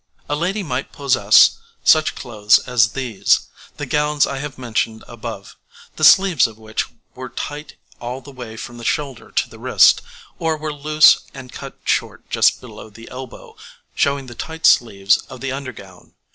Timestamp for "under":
15.51-15.71